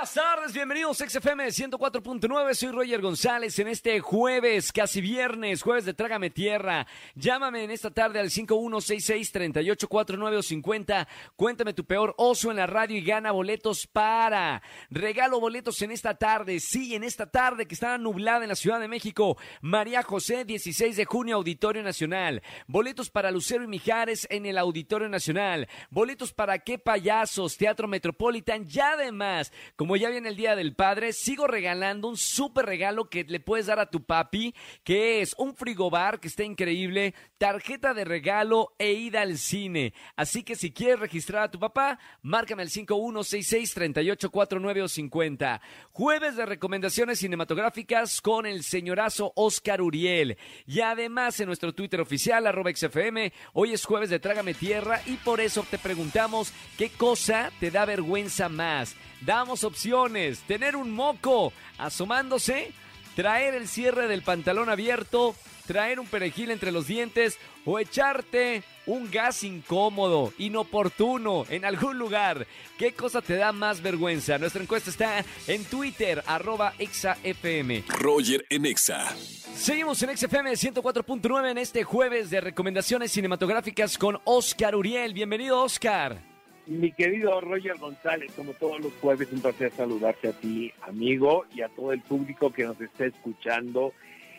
[0.00, 5.84] Buenas tardes, bienvenidos a XFM 104.9, soy Roger González en este jueves, casi viernes, jueves
[5.84, 6.86] de Trágame Tierra.
[7.14, 11.06] Llámame en esta tarde al 5166-3849 o 50,
[11.36, 14.62] cuéntame tu peor oso en la radio y gana boletos para.
[14.88, 18.80] Regalo boletos en esta tarde, sí, en esta tarde que está nublada en la Ciudad
[18.80, 19.36] de México.
[19.60, 22.42] María José, 16 de junio, Auditorio Nacional.
[22.66, 25.68] Boletos para Lucero y Mijares en el Auditorio Nacional.
[25.90, 31.12] Boletos para qué payasos, Teatro Metropolitan y además, como ya viene el Día del Padre,
[31.12, 34.54] sigo regalando un súper regalo que le puedes dar a tu papi,
[34.84, 39.94] que es un frigobar que está increíble, tarjeta de regalo e ida al cine.
[40.16, 45.60] Así que si quieres registrar a tu papá, márcame al 5166-3849 o 50.
[45.92, 50.38] Jueves de recomendaciones cinematográficas con el señorazo Oscar Uriel.
[50.66, 55.16] Y además en nuestro Twitter oficial, arroba XFM, hoy es jueves de Trágame Tierra y
[55.16, 58.96] por eso te preguntamos qué cosa te da vergüenza más.
[59.20, 62.72] Damos opciones, tener un moco asomándose,
[63.14, 65.34] traer el cierre del pantalón abierto,
[65.66, 72.46] traer un perejil entre los dientes o echarte un gas incómodo, inoportuno, en algún lugar.
[72.78, 74.38] ¿Qué cosa te da más vergüenza?
[74.38, 77.84] Nuestra encuesta está en Twitter, arroba exafm.
[77.88, 79.14] Roger en Exa.
[79.54, 85.12] Seguimos en XFM 104.9 en este jueves de recomendaciones cinematográficas con Oscar Uriel.
[85.12, 86.29] Bienvenido, Oscar.
[86.70, 91.62] Mi querido Roger González, como todos los jueves, un placer saludarte a ti, amigo, y
[91.62, 93.92] a todo el público que nos está escuchando.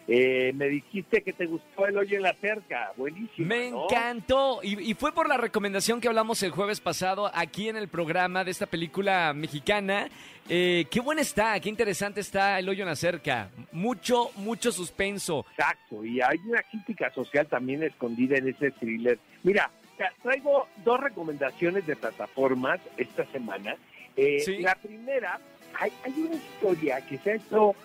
[0.07, 3.49] Eh, me dijiste que te gustó el hoyo en la cerca, buenísimo.
[3.49, 3.83] Me ¿no?
[3.83, 4.61] encantó.
[4.63, 8.45] Y, y fue por la recomendación que hablamos el jueves pasado aquí en el programa
[8.45, 10.07] de esta película mexicana.
[10.47, 13.49] Eh, qué buena está, qué interesante está El hoyo en la cerca.
[13.73, 15.45] Mucho, mucho suspenso.
[15.51, 19.19] Exacto, y hay una crítica social también escondida en ese thriller.
[19.43, 19.69] Mira,
[20.01, 23.75] tra- traigo dos recomendaciones de plataformas esta semana.
[24.15, 24.57] Eh, Sí.
[24.59, 25.39] La primera,
[25.79, 27.75] hay, hay una historia que se ha hecho,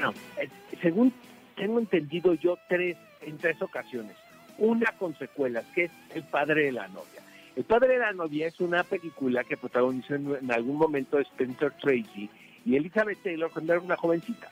[0.00, 0.10] no,
[0.40, 0.48] eh,
[0.80, 1.12] según
[1.56, 4.16] tengo entendido yo, tres en tres ocasiones.
[4.58, 7.22] Una con secuelas, que es El padre de la novia.
[7.56, 11.72] El padre de la novia es una película que protagonizó en, en algún momento Spencer
[11.80, 12.30] Tracy
[12.64, 14.48] y Elizabeth Taylor cuando era una jovencita.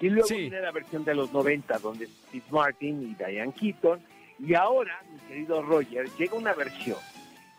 [0.00, 0.36] Y luego Sí.
[0.36, 4.00] viene la versión de los 90, donde Steve Martin y Diane Keaton.
[4.42, 6.98] Y ahora, mi querido Roger, llega una versión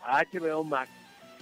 [0.04, 0.90] a HBO Max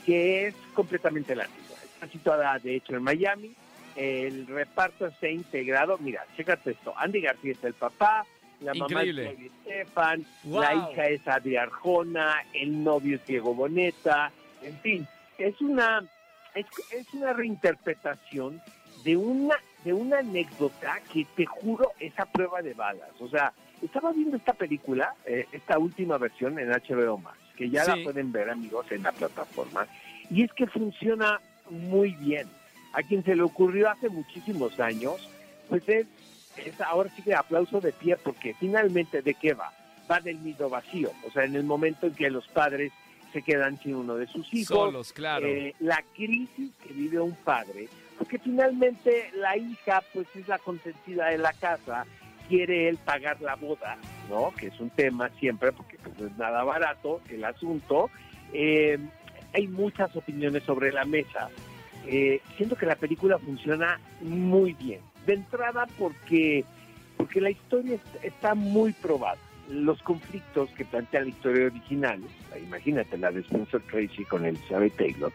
[0.05, 1.57] que es completamente latina.
[1.95, 3.55] Está situada, de hecho, en Miami.
[3.97, 5.99] El reparto está integrado.
[5.99, 6.95] Mira, chécate esto.
[6.97, 8.25] Andy García es el papá,
[8.61, 9.25] la Increíble.
[9.25, 10.61] mamá es Estefan, Wow.
[10.63, 14.31] la hija es Adri Arjona, el novio es Diego Boneta.
[14.63, 15.07] En fin,
[15.39, 16.05] es una,
[16.55, 18.61] es, es una reinterpretación
[19.05, 23.11] de una, de una anécdota que te juro es a prueba de balas.
[23.21, 23.53] O sea,
[23.83, 27.91] estaba viendo esta película, eh, esta última versión en HBO Max, que ya Sí.
[27.97, 29.87] la pueden ver amigos en la plataforma,
[30.31, 32.47] y es que funciona muy bien.
[32.93, 35.29] A quien se le ocurrió hace muchísimos años,
[35.69, 36.07] pues es,
[36.57, 39.73] es ahora sí que aplauso de pie, porque finalmente de qué va?
[40.11, 42.93] Va del nido vacío, o sea, en el momento en que los padres
[43.33, 45.47] se quedan sin uno de sus hijos, Solos, claro.
[45.47, 51.27] eh, la crisis que vive un padre, porque finalmente la hija pues es la consentida
[51.29, 52.07] de la casa,
[52.51, 53.97] quiere él pagar la boda,
[54.29, 54.53] ¿no?
[54.59, 58.11] Que es un tema siempre, porque pues, no es nada barato el asunto.
[58.53, 58.99] Eh,
[59.55, 61.49] hay muchas opiniones sobre la mesa.
[62.07, 65.01] Eh, siento que la película funciona muy bien.
[65.27, 66.65] De entrada porque,
[67.17, 69.39] porque la historia es- está muy probada.
[69.69, 72.21] Los conflictos que plantea la historia original,
[72.61, 75.33] imagínate la de Spencer Tracy con Elizabeth Taylor,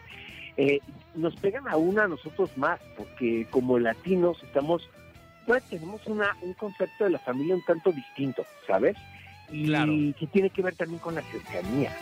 [0.58, 0.80] eh,
[1.14, 4.88] nos pegan aún a nosotros más, porque como latinos estamos,
[5.46, 8.96] pues tenemos una, un concepto de la familia un tanto distinto, ¿sabes?
[9.50, 9.92] Y Claro.
[10.18, 11.96] que tiene que ver también con la cercanía.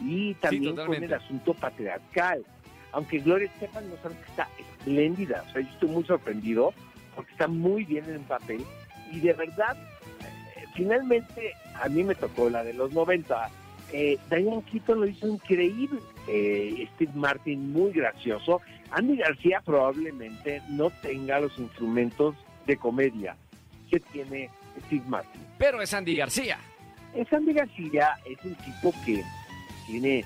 [0.00, 1.06] Y también con totalmente.
[1.06, 2.44] el asunto patriarcal.
[2.92, 6.72] Aunque Gloria Estefan no sabe que está espléndida, o sea, yo estoy muy sorprendido
[7.14, 8.64] porque está muy bien en el papel
[9.12, 9.76] y de verdad,
[10.56, 11.52] eh, finalmente
[11.82, 13.50] a mí me tocó la de los 90.
[13.92, 18.60] Eh, Diane Keaton lo hizo increíble, eh, Steve Martin muy gracioso,
[18.90, 22.34] Andy García probablemente no tenga los instrumentos
[22.68, 23.34] de comedia
[23.90, 24.48] que tiene
[24.86, 25.40] Steve Martin.
[25.58, 26.58] Pero es Andy García.
[27.14, 29.24] Es Andy García es un tipo que
[29.86, 30.24] tiene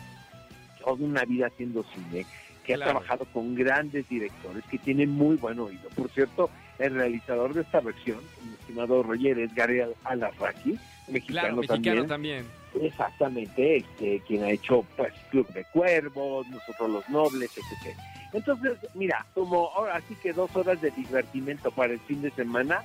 [0.85, 2.27] toda una vida haciendo cine,
[2.67, 2.83] que Claro.
[2.83, 5.89] ha trabajado con grandes directores, que tiene muy buen oído.
[5.95, 6.51] Por cierto,
[6.81, 10.77] el realizador de esta versión, mi estimado Roger, es Gary Al- Alarraqui,
[11.09, 12.45] mexicano, Claro, mexicano también.
[12.45, 12.47] también.
[12.85, 17.97] Exactamente, este, quien ha hecho pues Club de Cuervos, Nosotros los Nobles, etc.
[18.33, 22.83] Entonces, mira, como ahora sí que dos horas de divertimento para el fin de semana,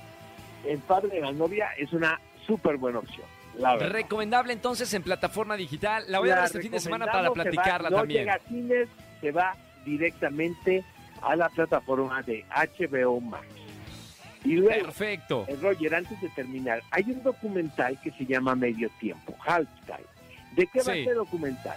[0.66, 3.26] El Padre de la Novia es una súper buena opción.
[3.56, 3.90] la verdad.
[3.90, 6.04] Recomendable entonces en plataforma digital.
[6.08, 8.20] La voy a dar este fin de semana para se va- platicarla no también.
[8.20, 8.88] llega a cines,
[9.20, 10.84] se va directamente
[11.22, 13.46] a la plataforma de HBO Max.
[14.44, 15.44] Y luego, Perfecto.
[15.48, 20.06] eh, Roger, antes de terminar, hay un documental que se llama Medio Tiempo, Halftime.
[20.54, 21.00] ¿De qué va Sí.
[21.00, 21.76] este documental?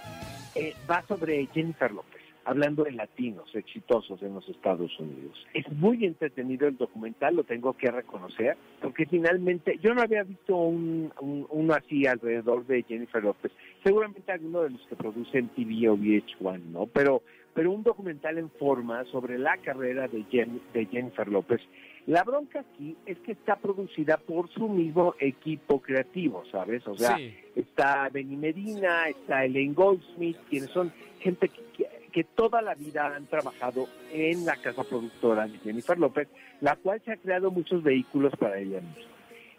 [0.53, 5.45] Eh, va sobre Jennifer López, hablando de latinos exitosos en los Estados Unidos.
[5.53, 10.55] Es muy entretenido el documental, lo tengo que reconocer, porque finalmente yo no había visto
[10.55, 13.51] un, un- uno así alrededor de Jennifer López.
[13.83, 16.87] Seguramente alguno de los que producen TV o VH1, ¿no?
[16.87, 17.21] Pero,
[17.53, 21.61] pero un documental en forma sobre la carrera de, Jen- de Jennifer López.
[22.07, 26.85] La bronca aquí es que está producida por su mismo equipo creativo, ¿sabes?
[26.87, 27.31] O sea, sí.
[27.55, 33.15] está Benny Medina, está Elaine Goldsmith, quienes son gente que, que- que toda la vida
[33.15, 36.27] han trabajado en la casa productora de Jennifer López,
[36.59, 39.11] la cual se ha creado muchos vehículos para ella misma.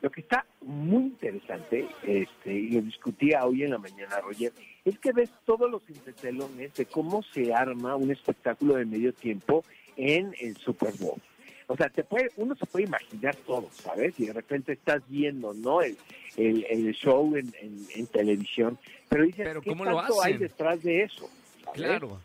[0.02, 4.52] Lo que está muy interesante, este, y lo discutía hoy en la mañana, Roger,
[4.84, 9.64] es que ves todos los entretelones de cómo se arma un espectáculo de medio tiempo
[9.96, 11.20] en el Super Bowl.
[11.68, 14.18] O sea, te puede, uno se puede imaginar todo, ¿sabes?
[14.18, 15.80] Y de repente estás viendo, ¿no?
[15.80, 15.96] El,
[16.36, 18.78] el, el show en, en- en televisión,
[19.08, 20.48] pero dices, Pero ¿qué ¿cómo lo tanto hay hacen?
[20.48, 21.30] detrás de eso?
[21.64, 21.80] ¿sabes?
[21.80, 22.20] Claro.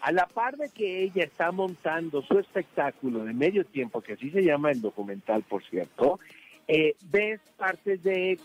[0.00, 4.30] A la par de que ella está montando su espectáculo de medio tiempo, que así
[4.30, 6.18] se llama el documental, por cierto,
[6.66, 8.38] eh, ves partes de eh,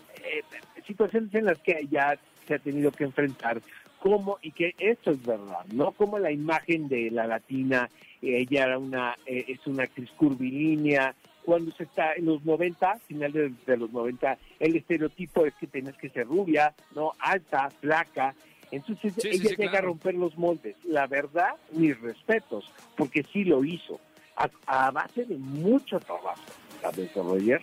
[0.86, 3.60] situaciones en las que ella se ha tenido que enfrentar,
[4.00, 5.92] como, y que esto es verdad, ¿no?
[5.92, 7.88] Como la imagen de la latina,
[8.20, 11.14] ella era una, eh, es una actriz curvilínea,
[11.44, 15.68] cuando se está en los 90, final de, de los 90, el estereotipo es que
[15.68, 17.12] tienes que ser rubia, ¿no?
[17.20, 18.34] Alta, flaca,
[18.70, 19.78] entonces Sí, ella sí, llega claro.
[19.78, 20.76] a romper los moldes.
[20.84, 22.64] La verdad, mis respetos,
[22.96, 24.00] porque sí lo hizo,
[24.36, 26.42] a, a base de mucho trabajo,
[26.82, 27.60] ¿sabes, Roger?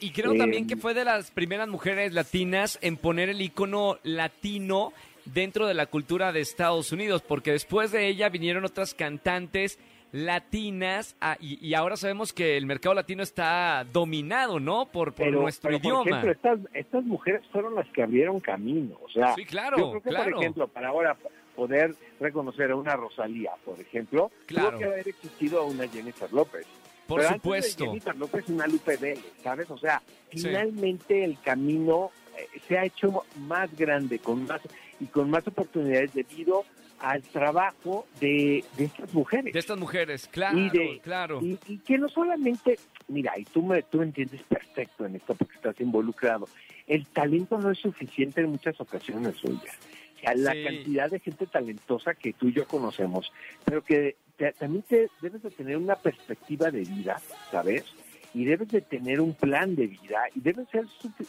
[0.00, 3.98] Y creo Eh, también que fue de las primeras mujeres latinas en poner el icono
[4.02, 4.92] latino
[5.24, 9.78] dentro de la cultura de Estados Unidos, porque después de ella vinieron otras cantantes
[10.12, 14.86] latinas ah, y, y ahora sabemos que el mercado latino está dominado, ¿no?
[14.86, 16.20] Por, por nuestro pero, por idioma.
[16.20, 18.96] ejemplo, estas, estas mujeres fueron las que abrieron camino.
[19.02, 20.30] O sea, Sí, claro, yo creo que, claro.
[20.32, 21.16] por ejemplo, para ahora
[21.56, 24.70] poder reconocer a una Rosalía, por ejemplo, Claro.
[24.70, 26.66] tuvo que haber existido a una Jennifer López.
[27.06, 27.84] por Pero antes de supuesto.
[27.86, 29.70] Jennifer López, una Lupe Vélez, ¿sabes?
[29.70, 30.00] O sea,
[30.30, 30.38] Sí.
[30.42, 34.60] finalmente el camino eh, se ha hecho más grande con más
[35.00, 36.64] y con más oportunidades debido
[37.02, 39.52] al trabajo de, de estas mujeres.
[39.52, 41.40] De estas mujeres, claro, Y de- claro.
[41.42, 42.78] Y, y que no solamente,
[43.08, 46.48] mira, y tú me tú entiendes perfecto en esto porque estás involucrado,
[46.86, 49.56] el talento no es suficiente en muchas ocasiones, oye.
[50.16, 50.62] O sea, la Sí.
[50.64, 53.32] cantidad de gente talentosa que tú y yo conocemos,
[53.64, 57.20] pero que te- también te, debes de tener una perspectiva de vida,
[57.50, 57.84] ¿sabes?
[58.32, 60.84] Y debes de tener un plan de vida y debes ser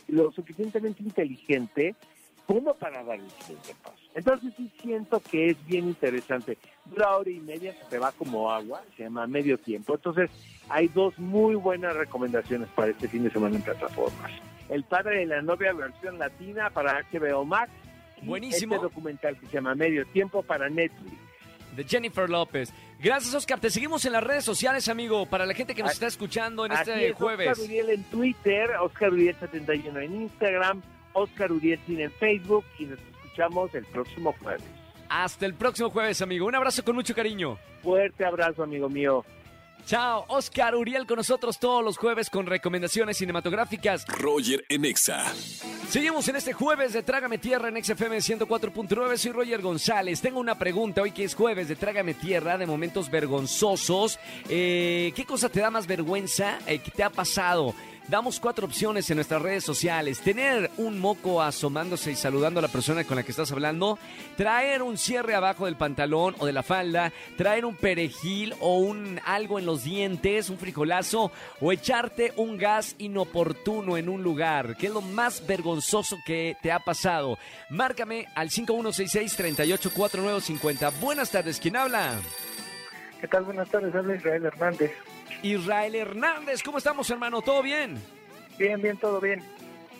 [0.07, 1.95] lo suficientemente inteligente
[2.45, 3.95] como para dar el siguiente paso.
[4.15, 6.57] Entonces sí siento que es bien interesante.
[6.85, 9.95] Dura hora y media, se te va como agua, se llama medio tiempo.
[9.95, 10.29] Entonces
[10.69, 14.31] hay dos muy buenas recomendaciones para este fin de semana en plataformas.
[14.69, 17.71] El padre de la novia versión latina para HBO Max.
[18.21, 18.75] y Buenísimo.
[18.75, 21.17] Este documental que se llama Medio Tiempo para Netflix.
[21.75, 22.71] de Jennifer López.
[22.99, 23.59] Gracias, Oscar.
[23.59, 26.65] Te seguimos en las redes sociales, amigo, para la gente que nos Ah, está escuchando
[26.65, 27.49] en este es, jueves.
[27.49, 30.81] Oscar Uriel en Twitter, Oscar Uriel 71 en Instagram,
[31.13, 34.63] Oscar Uriel en Facebook y nos escuchamos el próximo jueves.
[35.09, 36.47] Hasta el próximo jueves, amigo.
[36.47, 37.57] Un abrazo con mucho cariño.
[37.81, 39.23] Fuerte abrazo, amigo mío.
[39.85, 44.07] Chao, Oscar Uriel con nosotros todos los jueves con recomendaciones cinematográficas.
[44.07, 45.25] Roger en Exa.
[45.89, 49.17] Seguimos en este jueves de Trágame Tierra en XFM 104.9.
[49.17, 50.21] Soy Roger González.
[50.21, 54.19] Tengo una pregunta hoy que es jueves de Trágame Tierra de momentos vergonzosos.
[54.47, 56.59] Eh, ¿Qué cosa te da más vergüenza?
[56.65, 57.75] Eh, ¿Qué te ha pasado?
[58.07, 60.19] Damos cuatro opciones en nuestras redes sociales.
[60.19, 63.97] Tener un moco asomándose y saludando a la persona con la que estás hablando.
[64.35, 67.13] Traer un cierre abajo del pantalón o de la falda.
[67.37, 71.31] Traer un perejil o un algo en los dientes, un frijolazo.
[71.61, 74.75] O echarte un gas inoportuno en un lugar.
[74.75, 77.37] ¿Qué es lo más vergonzoso que te ha pasado?
[77.69, 80.91] Márcame al 5166-384950.
[80.99, 82.19] Buenas tardes, ¿quién habla?
[83.21, 83.45] ¿Qué tal?
[83.45, 84.91] Buenas tardes, habla Israel Hernández.
[85.43, 87.41] Israel Hernández, ¿cómo estamos, hermano?
[87.41, 88.01] ¿Todo bien?
[88.57, 89.43] Bien, bien, todo bien.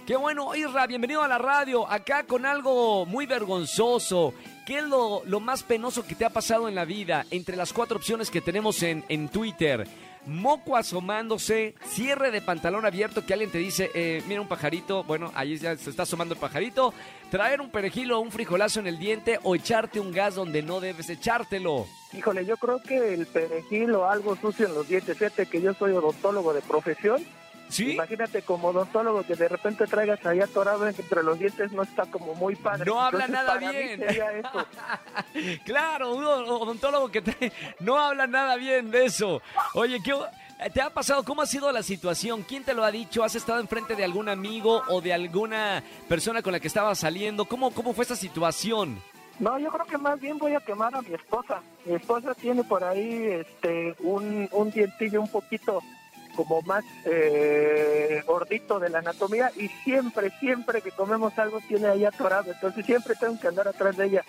[0.08, 4.34] Qué bueno, Isra, bienvenido a la radio, acá con algo muy vergonzoso.
[4.66, 7.26] ¿Qué es lo, lo más penoso que te ha pasado en la vida?
[7.30, 9.86] Entre las cuatro opciones que tenemos en, en Twitter.
[10.26, 15.32] Moco asomándose, cierre de pantalón abierto que alguien te dice, eh, mira un pajarito, bueno,
[15.36, 16.94] ahí ya se está asomando el pajarito,
[17.30, 20.80] traer un perejil o un frijolazo en el diente o echarte un gas donde no
[20.80, 21.86] debes echártelo.
[22.14, 25.74] Híjole, yo creo que el perejil o algo sucio en los dientes, fíjate que yo
[25.74, 27.24] soy odontólogo de profesión
[27.74, 27.92] ¿Sí?
[27.94, 32.36] Imagínate como odontólogo que de repente traigas ahí atorado entre los dientes, no está como
[32.36, 32.86] muy padre.
[32.86, 34.04] No habla Entonces, nada bien.
[34.04, 34.66] eso.
[35.66, 39.42] claro, un odontólogo que te- no habla nada bien de eso.
[39.74, 40.14] Oye, ¿qué,
[40.74, 41.24] ¿te ha pasado?
[41.24, 42.44] ¿Cómo ha sido la situación?
[42.44, 43.24] ¿Quién te lo ha dicho?
[43.24, 47.46] ¿Has estado enfrente de algún amigo o de alguna persona con la que estabas saliendo?
[47.46, 49.02] ¿Cómo, cómo fue esa situación?
[49.40, 51.62] No, yo creo que más bien voy a quemar a mi esposa.
[51.86, 55.82] Mi esposa tiene por ahí este un, un dientillo un poquito
[56.36, 62.06] como más eh, gordito de la anatomía y siempre, siempre que comemos algo tiene ahí
[62.06, 62.52] atorado.
[62.52, 64.26] Entonces siempre tengo que andar atrás de ella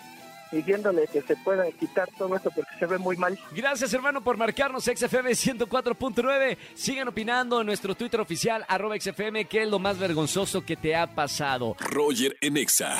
[0.51, 3.37] diciéndole que se pueda quitar todo eso porque se ve muy mal.
[3.51, 6.57] Gracias, hermano, por marcarnos XFM 104.9.
[6.73, 10.95] Sigan opinando en nuestro Twitter oficial, arroba XFM, qué es lo más vergonzoso que te
[10.95, 11.75] ha pasado.
[11.79, 12.99] Roger en Exa.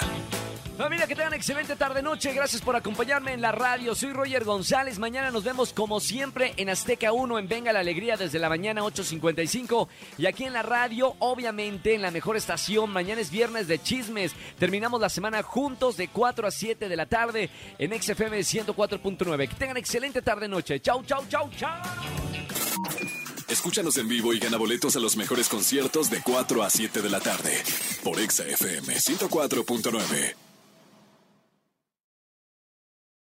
[0.78, 2.34] Familia, que tengan excelente tarde-noche.
[2.34, 3.96] Gracias por acompañarme en la radio.
[3.96, 5.00] Soy Roger González.
[5.00, 8.82] Mañana nos vemos como siempre en Azteca 1 en Venga la Alegría desde la mañana
[8.82, 9.88] 8.55.
[10.18, 12.90] Y aquí en la radio, obviamente, en la mejor estación.
[12.90, 14.34] Mañana es viernes de chismes.
[14.60, 19.48] Terminamos la semana juntos de 4 a 7 de la tarde en XFM 104.9.
[19.48, 20.82] Que tengan excelente tarde-noche.
[20.82, 21.82] Chau, chau, chau, chau.
[23.48, 27.10] Escúchanos en vivo y gana boletos a los mejores conciertos de 4 a 7 de
[27.10, 27.64] la tarde
[28.04, 30.45] por Exa FM 104.9.